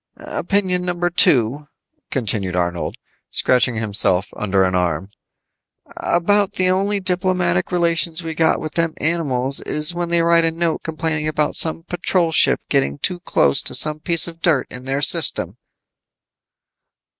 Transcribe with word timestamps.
"Opinion 0.17 0.83
number 0.83 1.11
two," 1.11 1.67
continued 2.09 2.55
Arnold, 2.55 2.95
scratching 3.29 3.75
himself 3.75 4.29
under 4.35 4.63
an 4.63 4.73
arm. 4.73 5.11
"About 5.95 6.53
the 6.53 6.69
only 6.71 6.99
diplomatic 6.99 7.71
relations 7.71 8.23
we 8.23 8.33
got 8.33 8.59
with 8.59 8.73
them 8.73 8.95
animals 8.99 9.59
is 9.59 9.93
when 9.93 10.09
they 10.09 10.23
write 10.23 10.43
a 10.43 10.49
note 10.49 10.81
complaining 10.81 11.27
about 11.27 11.55
some 11.55 11.83
Patrol 11.83 12.31
ship 12.31 12.61
getting 12.67 12.97
too 12.97 13.19
close 13.19 13.61
to 13.61 13.75
some 13.75 13.99
piece 13.99 14.27
of 14.27 14.41
dirt 14.41 14.65
in 14.71 14.85
their 14.85 15.03
system." 15.03 15.55